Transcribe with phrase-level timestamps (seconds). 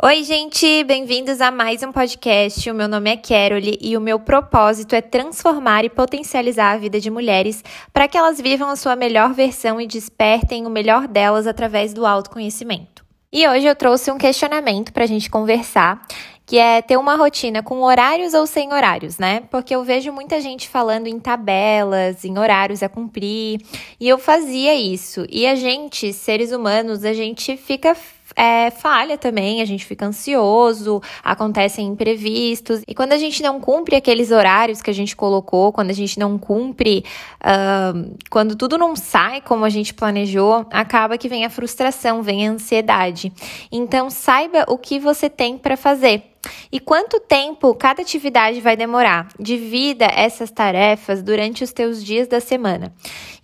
[0.00, 2.68] Oi, gente, bem-vindos a mais um podcast.
[2.68, 6.98] O meu nome é Carole e o meu propósito é transformar e potencializar a vida
[6.98, 7.62] de mulheres
[7.92, 12.06] para que elas vivam a sua melhor versão e despertem o melhor delas através do
[12.06, 13.04] autoconhecimento.
[13.30, 16.04] E hoje eu trouxe um questionamento para a gente conversar,
[16.44, 19.44] que é ter uma rotina com horários ou sem horários, né?
[19.50, 23.60] Porque eu vejo muita gente falando em tabelas, em horários a cumprir,
[24.00, 25.24] e eu fazia isso.
[25.30, 27.94] E a gente, seres humanos, a gente fica
[28.36, 32.82] é, falha também, a gente fica ansioso, acontecem imprevistos.
[32.86, 36.18] E quando a gente não cumpre aqueles horários que a gente colocou, quando a gente
[36.18, 37.04] não cumpre,
[37.40, 42.48] uh, quando tudo não sai como a gente planejou, acaba que vem a frustração, vem
[42.48, 43.32] a ansiedade.
[43.70, 46.31] Então, saiba o que você tem para fazer.
[46.72, 49.28] E quanto tempo cada atividade vai demorar?
[49.38, 52.94] Divida essas tarefas durante os teus dias da semana.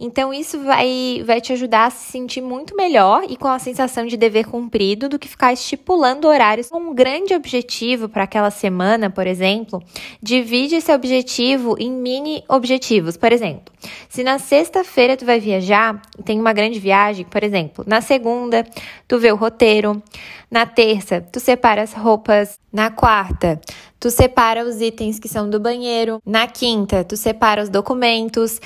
[0.00, 4.06] Então isso vai, vai te ajudar a se sentir muito melhor e com a sensação
[4.06, 9.26] de dever cumprido do que ficar estipulando horários um grande objetivo para aquela semana, por
[9.26, 9.82] exemplo.
[10.22, 13.18] Divide esse objetivo em mini objetivos.
[13.18, 13.74] Por exemplo,
[14.08, 18.64] se na sexta-feira tu vai viajar, tem uma grande viagem, por exemplo, na segunda
[19.06, 20.02] tu vê o roteiro,
[20.50, 23.58] na terça tu separa as roupas, na quarta Quarta,
[24.00, 26.22] tu separa os itens que são do banheiro.
[26.24, 28.60] Na quinta, tu separa os documentos.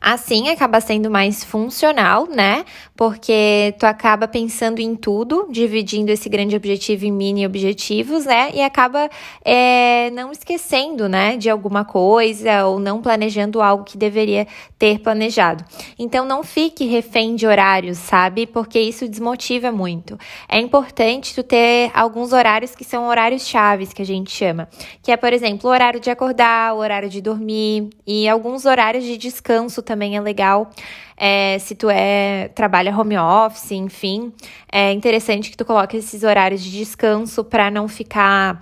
[0.00, 2.64] Assim acaba sendo mais funcional, né?
[2.96, 8.50] Porque tu acaba pensando em tudo, dividindo esse grande objetivo em mini objetivos, né?
[8.54, 9.08] E acaba
[9.44, 14.46] é, não esquecendo, né, de alguma coisa ou não planejando algo que deveria
[14.78, 15.64] ter planejado.
[15.98, 18.46] Então não fique refém de horários, sabe?
[18.46, 20.18] Porque isso desmotiva muito.
[20.48, 24.68] É importante tu ter alguns horários que são horários chaves que a gente chama
[25.02, 29.04] que é, por exemplo, o horário de acordar, o horário de dormir e alguns horários
[29.04, 30.70] de descanso também é legal.
[31.16, 34.32] É, se tu é trabalha home office, enfim,
[34.70, 38.58] é interessante que tu coloque esses horários de descanso para não ficar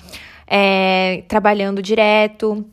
[0.47, 2.65] é, trabalhando direto.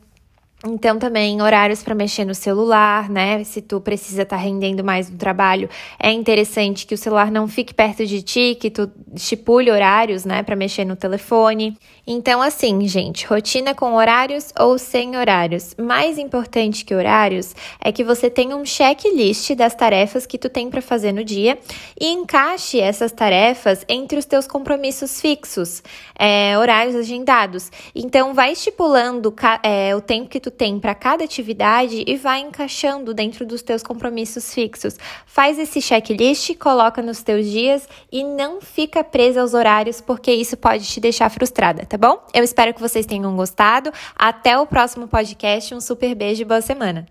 [0.66, 3.42] Então, também horários para mexer no celular, né?
[3.44, 7.48] Se tu precisa estar tá rendendo mais no trabalho, é interessante que o celular não
[7.48, 11.78] fique perto de ti, que tu estipule horários, né, para mexer no telefone.
[12.06, 15.74] Então, assim, gente, rotina com horários ou sem horários.
[15.78, 20.68] Mais importante que horários é que você tenha um checklist das tarefas que tu tem
[20.68, 21.58] para fazer no dia
[21.98, 25.82] e encaixe essas tarefas entre os teus compromissos fixos,
[26.18, 27.70] é, horários agendados.
[27.94, 33.14] Então, vai estipulando é, o tempo que tu tem para cada atividade e vai encaixando
[33.14, 34.96] dentro dos teus compromissos fixos.
[35.24, 40.56] Faz esse checklist, coloca nos teus dias e não fica presa aos horários, porque isso
[40.56, 42.20] pode te deixar frustrada, tá bom?
[42.34, 43.92] Eu espero que vocês tenham gostado.
[44.16, 45.74] Até o próximo podcast.
[45.74, 47.10] Um super beijo e boa semana.